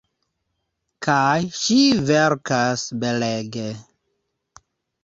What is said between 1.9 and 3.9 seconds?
verkas belege.